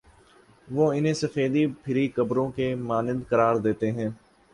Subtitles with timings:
[0.67, 4.09] وہ انہیں سفیدی پھری قبروں کی مانند قرار دیتے ہیں۔